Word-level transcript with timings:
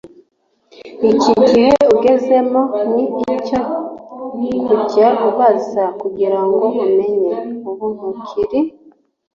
iki 1.11 1.33
gihe 1.45 1.71
ugezemo 1.93 2.61
ni 2.93 3.05
icyo 3.33 3.61
kujya 4.67 5.09
ubaza 5.27 5.83
kugira 6.01 6.39
ngo 6.45 6.65
umenye. 6.85 7.35
ubu 7.69 7.85
ntukiri 7.95 8.59